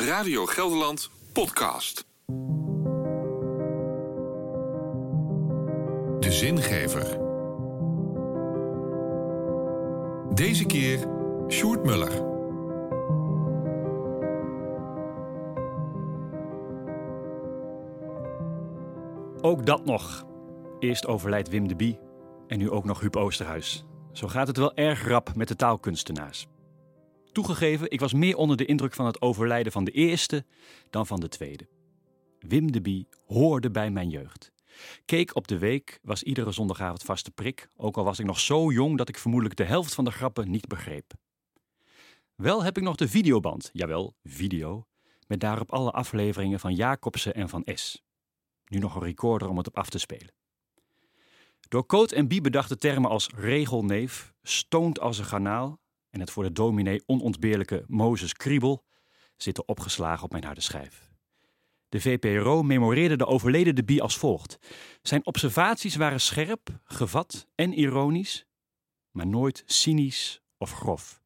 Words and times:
Radio 0.00 0.46
Gelderland 0.46 1.10
podcast. 1.32 2.06
De 6.18 6.32
zingever. 6.32 7.18
Deze 10.34 10.66
keer 10.66 10.98
Sjoerd 11.48 11.84
Muller. 11.84 12.12
Ook 19.40 19.66
dat 19.66 19.84
nog. 19.84 20.24
Eerst 20.78 21.06
overlijdt 21.06 21.48
Wim 21.48 21.68
de 21.68 21.76
Bie 21.76 21.98
en 22.46 22.58
nu 22.58 22.70
ook 22.70 22.84
nog 22.84 23.00
Huub 23.00 23.16
Oosterhuis. 23.16 23.84
Zo 24.12 24.28
gaat 24.28 24.46
het 24.46 24.56
wel 24.56 24.74
erg 24.74 25.08
rap 25.08 25.34
met 25.34 25.48
de 25.48 25.56
taalkunstenaars. 25.56 26.48
Toegegeven, 27.32 27.90
ik 27.90 28.00
was 28.00 28.12
meer 28.12 28.36
onder 28.36 28.56
de 28.56 28.64
indruk 28.64 28.94
van 28.94 29.06
het 29.06 29.20
overlijden 29.20 29.72
van 29.72 29.84
de 29.84 29.90
eerste 29.90 30.44
dan 30.90 31.06
van 31.06 31.20
de 31.20 31.28
tweede. 31.28 31.68
Wim 32.38 32.72
de 32.72 32.80
Bie 32.80 33.08
hoorde 33.26 33.70
bij 33.70 33.90
mijn 33.90 34.08
jeugd. 34.08 34.52
Keek 35.04 35.36
op 35.36 35.48
de 35.48 35.58
week 35.58 35.98
was 36.02 36.22
iedere 36.22 36.52
zondagavond 36.52 37.02
vaste 37.02 37.30
prik, 37.30 37.68
ook 37.76 37.96
al 37.96 38.04
was 38.04 38.18
ik 38.18 38.26
nog 38.26 38.40
zo 38.40 38.72
jong 38.72 38.98
dat 38.98 39.08
ik 39.08 39.18
vermoedelijk 39.18 39.56
de 39.56 39.64
helft 39.64 39.94
van 39.94 40.04
de 40.04 40.10
grappen 40.10 40.50
niet 40.50 40.66
begreep. 40.66 41.12
Wel 42.34 42.64
heb 42.64 42.76
ik 42.76 42.82
nog 42.82 42.96
de 42.96 43.08
videoband, 43.08 43.70
jawel, 43.72 44.14
video, 44.24 44.86
met 45.26 45.40
daarop 45.40 45.72
alle 45.72 45.90
afleveringen 45.90 46.60
van 46.60 46.74
Jacobsen 46.74 47.34
en 47.34 47.48
van 47.48 47.62
S. 47.74 48.02
Nu 48.66 48.78
nog 48.78 48.94
een 48.94 49.02
recorder 49.02 49.48
om 49.48 49.56
het 49.56 49.66
op 49.66 49.76
af 49.76 49.90
te 49.90 49.98
spelen. 49.98 50.34
Door 51.68 51.86
Coat 51.86 52.12
en 52.12 52.28
Bie 52.28 52.40
bedachte 52.40 52.76
termen 52.78 53.10
als 53.10 53.28
regelneef, 53.36 54.32
stoont 54.42 55.00
als 55.00 55.18
een 55.18 55.24
garnaal 55.24 55.80
en 56.10 56.20
het 56.20 56.30
voor 56.30 56.42
de 56.42 56.52
dominee 56.52 57.02
onontbeerlijke 57.06 57.84
Mozes 57.86 58.32
Kriebel 58.32 58.84
zitten 59.36 59.68
opgeslagen 59.68 60.24
op 60.24 60.30
mijn 60.30 60.44
harde 60.44 60.60
schijf. 60.60 61.10
De 61.88 62.00
VPRO 62.00 62.62
memoreerde 62.62 63.16
de 63.16 63.26
overleden 63.26 63.74
de 63.74 63.84
Bie 63.84 64.02
als 64.02 64.18
volgt. 64.18 64.58
Zijn 65.02 65.26
observaties 65.26 65.96
waren 65.96 66.20
scherp, 66.20 66.80
gevat 66.84 67.46
en 67.54 67.72
ironisch, 67.72 68.46
maar 69.10 69.26
nooit 69.26 69.62
cynisch 69.66 70.42
of 70.58 70.72
grof. 70.72 71.22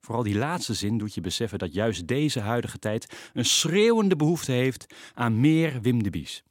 Vooral 0.00 0.22
die 0.22 0.36
laatste 0.36 0.74
zin 0.74 0.98
doet 0.98 1.14
je 1.14 1.20
beseffen 1.20 1.58
dat 1.58 1.74
juist 1.74 2.06
deze 2.06 2.40
huidige 2.40 2.78
tijd 2.78 3.30
een 3.32 3.44
schreeuwende 3.44 4.16
behoefte 4.16 4.52
heeft 4.52 4.94
aan 5.14 5.40
meer 5.40 5.80
Wim 5.80 6.02
de 6.02 6.10
Bies. 6.10 6.42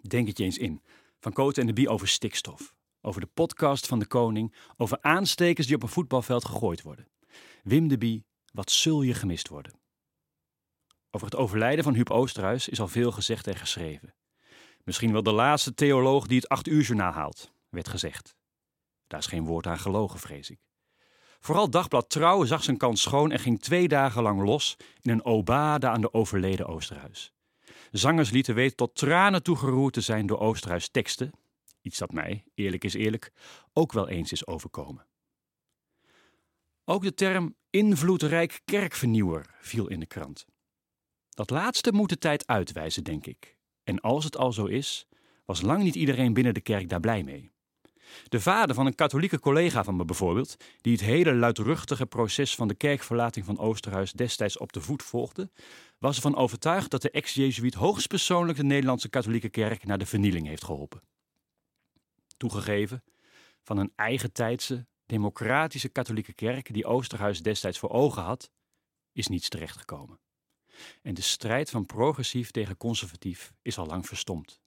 Denk 0.00 0.26
het 0.26 0.38
je 0.38 0.44
eens 0.44 0.58
in. 0.58 0.82
Van 1.20 1.32
Koten 1.32 1.60
en 1.60 1.66
de 1.66 1.72
Bie 1.72 1.88
over 1.88 2.08
stikstof. 2.08 2.74
Over 3.06 3.20
de 3.20 3.30
podcast 3.34 3.86
van 3.86 3.98
de 3.98 4.06
koning. 4.06 4.54
Over 4.76 4.98
aanstekers 5.00 5.66
die 5.66 5.76
op 5.76 5.82
een 5.82 5.88
voetbalveld 5.88 6.44
gegooid 6.44 6.82
worden. 6.82 7.08
Wim 7.62 7.88
de 7.88 7.98
Bie, 7.98 8.24
wat 8.52 8.70
zul 8.70 9.02
je 9.02 9.14
gemist 9.14 9.48
worden? 9.48 9.80
Over 11.10 11.26
het 11.26 11.36
overlijden 11.36 11.84
van 11.84 11.94
Huub 11.94 12.10
Oosterhuis 12.10 12.68
is 12.68 12.80
al 12.80 12.88
veel 12.88 13.12
gezegd 13.12 13.46
en 13.46 13.56
geschreven. 13.56 14.14
Misschien 14.84 15.12
wel 15.12 15.22
de 15.22 15.32
laatste 15.32 15.74
theoloog 15.74 16.26
die 16.26 16.36
het 16.36 16.48
acht 16.48 16.68
uur 16.68 16.82
journaal 16.82 17.12
haalt, 17.12 17.52
werd 17.68 17.88
gezegd. 17.88 18.36
Daar 19.06 19.20
is 19.20 19.26
geen 19.26 19.44
woord 19.44 19.66
aan 19.66 19.78
gelogen, 19.78 20.20
vrees 20.20 20.50
ik. 20.50 20.60
Vooral 21.40 21.70
Dagblad 21.70 22.10
Trouw 22.10 22.44
zag 22.44 22.64
zijn 22.64 22.76
kans 22.76 23.02
schoon 23.02 23.32
en 23.32 23.38
ging 23.38 23.60
twee 23.60 23.88
dagen 23.88 24.22
lang 24.22 24.42
los 24.42 24.76
in 25.00 25.10
een 25.10 25.24
obade 25.24 25.88
aan 25.88 26.00
de 26.00 26.12
overleden 26.12 26.66
Oosterhuis. 26.66 27.32
Zangers 27.90 28.30
lieten 28.30 28.54
weten 28.54 28.76
tot 28.76 28.94
tranen 28.94 29.42
toegeroerd 29.42 29.92
te 29.92 30.00
zijn 30.00 30.26
door 30.26 30.38
Oosterhuis 30.38 30.88
teksten, 30.88 31.32
iets 31.86 31.98
dat 31.98 32.12
mij, 32.12 32.44
eerlijk 32.54 32.84
is 32.84 32.94
eerlijk, 32.94 33.32
ook 33.72 33.92
wel 33.92 34.08
eens 34.08 34.32
is 34.32 34.46
overkomen. 34.46 35.06
Ook 36.84 37.02
de 37.02 37.14
term 37.14 37.54
invloedrijk 37.70 38.60
kerkvernieuwer 38.64 39.54
viel 39.60 39.88
in 39.88 40.00
de 40.00 40.06
krant. 40.06 40.46
Dat 41.30 41.50
laatste 41.50 41.92
moet 41.92 42.08
de 42.08 42.18
tijd 42.18 42.46
uitwijzen, 42.46 43.04
denk 43.04 43.26
ik. 43.26 43.56
En 43.84 44.00
als 44.00 44.24
het 44.24 44.36
al 44.36 44.52
zo 44.52 44.64
is, 44.64 45.06
was 45.44 45.60
lang 45.60 45.82
niet 45.82 45.94
iedereen 45.94 46.32
binnen 46.32 46.54
de 46.54 46.60
kerk 46.60 46.88
daar 46.88 47.00
blij 47.00 47.22
mee. 47.22 47.54
De 48.28 48.40
vader 48.40 48.74
van 48.74 48.86
een 48.86 48.94
katholieke 48.94 49.40
collega 49.40 49.84
van 49.84 49.96
me 49.96 50.04
bijvoorbeeld, 50.04 50.56
die 50.80 50.92
het 50.92 51.02
hele 51.02 51.34
luidruchtige 51.34 52.06
proces 52.06 52.54
van 52.54 52.68
de 52.68 52.74
kerkverlating 52.74 53.46
van 53.46 53.58
Oosterhuis 53.58 54.12
destijds 54.12 54.58
op 54.58 54.72
de 54.72 54.80
voet 54.80 55.02
volgde, 55.02 55.50
was 55.98 56.16
ervan 56.16 56.36
overtuigd 56.36 56.90
dat 56.90 57.02
de 57.02 57.10
ex-Jezuïet 57.10 57.74
hoogstpersoonlijk 57.74 58.58
de 58.58 58.64
Nederlandse 58.64 59.08
katholieke 59.08 59.48
kerk 59.48 59.84
naar 59.84 59.98
de 59.98 60.06
vernieling 60.06 60.46
heeft 60.46 60.64
geholpen. 60.64 61.00
Toegegeven, 62.36 63.04
van 63.62 63.78
een 63.78 63.92
eigen 63.96 64.32
tijdse, 64.32 64.86
democratische 65.06 65.88
katholieke 65.88 66.32
kerk 66.32 66.72
die 66.72 66.86
Oosterhuis 66.86 67.42
destijds 67.42 67.78
voor 67.78 67.90
ogen 67.90 68.22
had, 68.22 68.50
is 69.12 69.26
niets 69.26 69.48
terechtgekomen. 69.48 70.20
En 71.02 71.14
de 71.14 71.22
strijd 71.22 71.70
van 71.70 71.86
progressief 71.86 72.50
tegen 72.50 72.76
conservatief 72.76 73.52
is 73.62 73.78
al 73.78 73.86
lang 73.86 74.06
verstomd. 74.06 74.60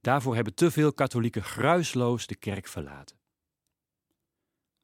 Daarvoor 0.00 0.34
hebben 0.34 0.54
te 0.54 0.70
veel 0.70 0.92
katholieken 0.92 1.44
gruisloos 1.44 2.26
de 2.26 2.34
kerk 2.34 2.66
verlaten. 2.66 3.18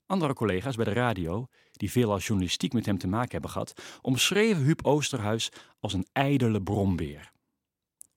Andere 0.07 0.35
collega's 0.35 0.77
bij 0.77 0.85
de 0.85 0.93
radio, 0.93 1.49
die 1.73 1.91
veel 1.91 2.13
als 2.13 2.27
journalistiek 2.27 2.73
met 2.73 2.87
hem 2.87 2.99
te 2.99 3.09
maken 3.09 3.31
hebben 3.31 3.51
gehad, 3.51 3.99
omschreven 4.01 4.63
Huub 4.63 4.87
Oosterhuis 4.87 5.49
als 5.81 5.93
een 5.93 6.07
ijdele 6.13 6.63
brombeer. 6.63 7.33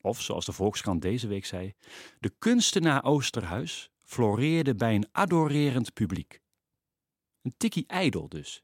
Of, 0.02 0.22
zoals 0.22 0.46
de 0.46 0.52
Volkskrant 0.52 1.02
deze 1.02 1.28
week 1.28 1.46
zei, 1.46 1.74
de 2.20 2.34
kunstenaar 2.40 3.04
Oosterhuis 3.04 3.90
floreerde 4.10 4.76
bij 4.76 4.96
een 4.96 5.08
adorerend 5.12 5.94
publiek. 5.94 6.42
Een 7.42 7.54
tikkie 7.58 7.84
ijdel 7.88 8.30
dus. 8.30 8.64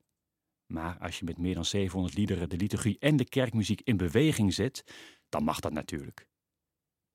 Maar 0.66 0.98
als 1.00 1.20
je 1.20 1.26
met 1.26 1.38
meer 1.38 1.54
dan 1.54 1.66
700 1.66 2.16
liederen 2.16 2.50
de 2.50 2.58
liturgie 2.58 3.00
en 3.00 3.16
de 3.16 3.26
kerkmuziek 3.26 3.82
in 3.84 3.98
beweging 3.98 4.54
zet, 4.54 4.84
dan 5.30 5.44
mag 5.44 5.60
dat 5.60 5.74
natuurlijk. 5.74 6.28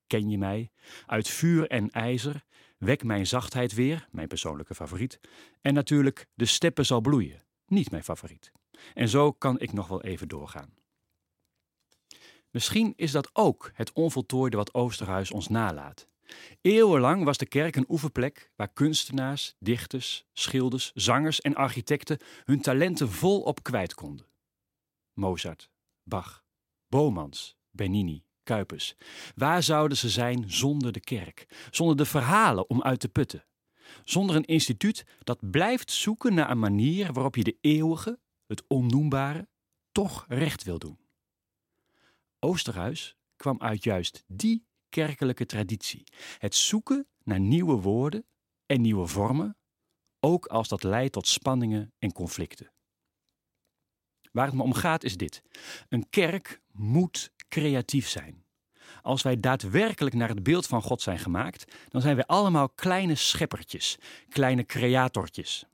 Ken 0.06 0.28
je 0.28 0.38
mij? 0.38 0.70
Uit 1.06 1.28
vuur 1.28 1.68
en 1.68 1.91
ijzer, 1.91 2.44
wek 2.78 3.04
mijn 3.04 3.26
zachtheid 3.26 3.74
weer, 3.74 4.08
mijn 4.10 4.28
persoonlijke 4.28 4.74
favoriet. 4.74 5.20
En 5.60 5.74
natuurlijk, 5.74 6.26
de 6.34 6.47
steppen 6.47 6.86
zal 6.86 7.00
bloeien, 7.00 7.44
niet 7.66 7.91
mijn 7.91 8.04
favoriet. 8.04 8.52
En 8.94 9.08
zo 9.08 9.32
kan 9.32 9.60
ik 9.60 9.72
nog 9.72 9.88
wel 9.88 10.02
even 10.02 10.28
doorgaan. 10.28 10.74
Misschien 12.50 12.92
is 12.97 13.10
dat 13.10 13.30
ook 13.32 13.70
het 13.74 13.92
onvoltooide 13.92 14.56
wat 14.56 14.74
Oosterhuis 14.74 15.30
ons 15.30 15.48
nalaat. 15.48 16.08
Eeuwenlang 16.60 17.24
was 17.24 17.38
de 17.38 17.46
kerk 17.46 17.76
een 17.76 17.84
oefenplek 17.88 18.50
waar 18.56 18.72
kunstenaars, 18.72 19.54
dichters, 19.58 20.24
schilders, 20.32 20.91
zangers 20.94 21.41
en 21.41 21.54
architecten 21.54 22.18
hun 22.44 22.60
talenten 22.60 23.10
volop 23.10 23.62
kwijt 23.62 23.94
konden. 23.94 24.26
Mozart, 25.14 25.70
Bach, 26.02 26.44
Bomans, 26.88 27.56
Bernini, 27.70 28.24
Kuipers. 28.42 28.94
Waar 29.34 29.62
zouden 29.62 29.96
ze 29.96 30.08
zijn 30.08 30.44
zonder 30.50 30.92
de 30.92 31.00
kerk, 31.00 31.68
zonder 31.70 31.96
de 31.96 32.04
verhalen 32.04 32.70
om 32.70 32.82
uit 32.82 33.00
te 33.00 33.08
putten? 33.08 33.44
Zonder 34.04 34.36
een 34.36 34.44
instituut 34.44 35.06
dat 35.18 35.50
blijft 35.50 35.91
zoeken 35.91 36.34
naar 36.34 36.50
een 36.50 36.58
manier 36.58 37.12
waarop 37.12 37.36
je 37.36 37.44
de 37.44 37.56
eeuwige, 37.60 38.18
het 38.47 38.62
onnoembare, 38.66 39.48
toch 39.92 40.24
recht 40.28 40.62
wil 40.62 40.78
doen. 40.78 40.98
Oosterhuis 42.38 43.16
kwam 43.36 43.60
uit 43.60 43.84
juist 43.84 44.24
die 44.26 44.66
kerkelijke 44.91 45.47
traditie. 45.47 46.05
Het 46.39 46.55
zoeken 46.55 47.06
naar 47.23 47.41
nieuwe 47.41 47.81
woorden 47.81 48.27
en 48.67 48.81
nieuwe 48.81 49.06
vormen, 49.06 49.56
ook 50.21 50.47
als 50.47 50.69
dat 50.69 50.83
leidt 50.83 51.12
tot 51.12 51.27
spanningen 51.27 51.93
en 51.99 52.12
conflicten. 52.12 52.73
Waar 54.33 54.47
het 54.47 54.55
me 54.55 54.62
om 54.62 54.73
gaat 54.73 55.05
is 55.05 55.17
dit: 55.17 55.43
een 55.89 56.11
kerk 56.11 56.61
moet 56.73 57.33
creatief 57.49 58.09
zijn. 58.09 58.45
Als 59.03 59.23
wij 59.23 59.41
daadwerkelijk 59.41 60.15
naar 60.15 60.28
het 60.28 60.43
beeld 60.43 60.67
van 60.67 60.83
God 60.83 61.03
zijn 61.03 61.19
gemaakt, 61.19 61.72
dan 61.89 62.01
zijn 62.01 62.17
wij 62.17 62.27
allemaal 62.27 62.69
kleine 62.69 63.15
scheppertjes, 63.15 63.99
kleine 64.28 64.65
creatortjes. 64.65 65.65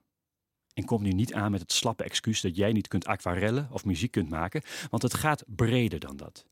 En 0.75 0.84
kom 0.84 1.03
nu 1.03 1.10
niet 1.10 1.34
aan 1.34 1.50
met 1.50 1.60
het 1.60 1.72
slappe 1.72 2.04
excuus 2.04 2.41
dat 2.41 2.56
jij 2.56 2.72
niet 2.72 2.88
kunt 2.88 3.06
aquarellen 3.06 3.69
of 3.72 3.84
muziek 3.84 4.10
kunt 4.10 4.28
maken, 4.28 4.62
want 4.91 5.03
het 5.03 5.15
gaat 5.15 5.44
breder 5.47 5.98
dan 5.98 6.16
dat. 6.16 6.47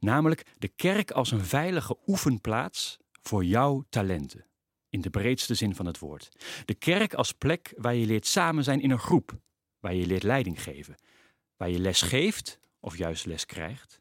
Namelijk 0.00 0.46
de 0.58 0.68
kerk 0.68 1.10
als 1.10 1.30
een 1.30 1.44
veilige 1.44 1.96
oefenplaats 2.06 2.98
voor 3.22 3.44
jouw 3.44 3.84
talenten. 3.88 4.46
In 4.88 5.00
de 5.00 5.10
breedste 5.10 5.54
zin 5.54 5.74
van 5.74 5.86
het 5.86 5.98
woord. 5.98 6.28
De 6.64 6.74
kerk 6.74 7.14
als 7.14 7.32
plek 7.32 7.72
waar 7.76 7.94
je 7.94 8.06
leert 8.06 8.26
samen 8.26 8.64
zijn 8.64 8.80
in 8.80 8.90
een 8.90 8.98
groep, 8.98 9.38
waar 9.80 9.94
je 9.94 10.06
leert 10.06 10.22
leiding 10.22 10.62
geven, 10.62 10.94
waar 11.56 11.70
je 11.70 11.78
les 11.78 12.02
geeft 12.02 12.58
of 12.80 12.96
juist 12.96 13.26
les 13.26 13.46
krijgt. 13.46 14.00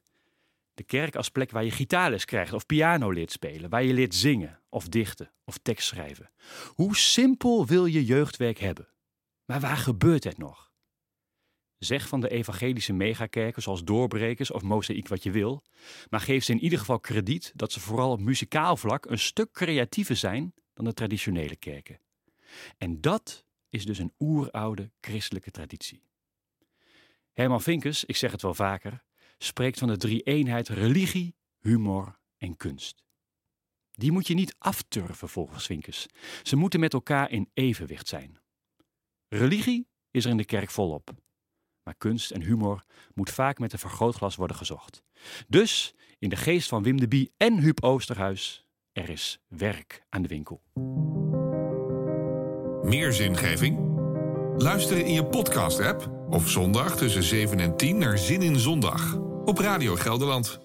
De 0.74 0.84
kerk 0.84 1.16
als 1.16 1.30
plek 1.30 1.52
waar 1.52 1.64
je 1.64 1.72
gitaarles 1.72 2.26
krijgt 2.26 2.54
of 2.54 2.66
piano 2.66 3.12
leert 3.12 3.32
spelen, 3.32 3.70
waar 3.70 3.84
je 3.84 3.94
leert 3.94 4.16
zingen 4.16 4.60
of 4.70 4.88
dichten 4.88 5.32
of 5.44 5.58
tekst 5.58 5.88
schrijven. 5.88 6.32
Hoe 6.68 6.96
simpel 6.96 7.66
wil 7.66 7.86
je 7.86 8.06
jeugdwerk 8.06 8.60
hebben? 8.60 8.88
Maar 9.46 9.60
waar 9.60 9.78
gebeurt 9.78 10.24
het 10.24 10.38
nog? 10.38 10.72
Zeg 11.78 12.08
van 12.08 12.22
de 12.22 12.30
evangelische 12.30 12.94
megakerken 12.94 13.62
zoals 13.62 13.84
Doorbrekers 13.84 14.52
of 14.52 14.62
Mozaïek 14.62 15.08
wat 15.08 15.24
je 15.24 15.32
wil, 15.32 15.64
maar 16.10 16.20
geef 16.20 16.44
ze 16.44 16.52
in 16.52 16.60
ieder 16.60 16.80
geval 16.80 17.00
krediet 17.00 17.52
dat 17.56 17.72
ze 17.72 17.80
vooral 17.80 18.12
op 18.12 18.20
muzikaal 18.20 18.78
vlak 18.78 19.06
een 19.06 19.20
stuk 19.20 19.52
creatiever 19.52 20.16
zijn 20.16 20.54
dan 20.74 20.86
de 20.86 20.94
traditionele 20.94 21.56
kerken. 21.56 22.00
En 22.78 23.02
dat 23.02 23.46
is 23.70 23.86
dus 23.86 23.98
een 23.98 24.14
oeroude 24.20 24.92
christelijke 25.02 25.52
traditie. 25.52 26.04
Herman 27.34 27.62
Vinkers, 27.62 28.06
ik 28.06 28.16
zeg 28.16 28.32
het 28.32 28.42
wel 28.42 28.54
vaker, 28.54 29.04
spreekt 29.38 29.80
van 29.80 29.88
de 29.88 29.98
drie-eenheid 29.98 30.68
religie, 30.68 31.36
humor 31.60 32.20
en 32.38 32.58
kunst. 32.58 33.04
Die 33.92 34.12
moet 34.12 34.28
je 34.28 34.34
niet 34.34 34.56
afturven 34.58 35.30
volgens 35.30 35.66
Vinkers. 35.66 36.08
Ze 36.44 36.56
moeten 36.56 36.80
met 36.80 36.94
elkaar 36.94 37.32
in 37.32 37.50
evenwicht 37.54 38.08
zijn. 38.08 38.40
Religie 39.28 39.88
is 40.12 40.26
er 40.26 40.32
in 40.32 40.38
de 40.38 40.46
kerk 40.46 40.70
volop. 40.70 41.25
Maar 41.86 41.96
kunst 41.98 42.32
en 42.32 42.42
humor 42.42 42.84
moet 43.14 43.30
vaak 43.30 43.60
met 43.60 43.74
een 43.74 43.80
vergrootglas 43.80 44.36
worden 44.36 44.58
gezocht. 44.58 45.04
Dus, 45.48 45.96
in 46.20 46.30
de 46.30 46.36
geest 46.36 46.70
van 46.70 46.84
Wim 46.84 47.00
de 47.00 47.08
Bie 47.08 47.32
en 47.38 47.60
Huub 47.60 47.84
Oosterhuis, 47.84 48.66
er 48.92 49.10
is 49.10 49.40
werk 49.48 50.04
aan 50.10 50.22
de 50.22 50.28
winkel. 50.28 50.62
Meer 52.84 53.14
zingeving? 53.14 53.94
Luisteren 54.58 55.06
in 55.06 55.14
je 55.14 55.26
podcast-app 55.26 56.12
of 56.30 56.50
zondag 56.50 56.98
tussen 56.98 57.24
7 57.24 57.60
en 57.60 57.78
10 57.78 57.98
naar 57.98 58.18
Zin 58.18 58.42
in 58.42 58.60
Zondag 58.60 59.16
op 59.46 59.58
Radio 59.58 59.96
Gelderland. 59.96 60.65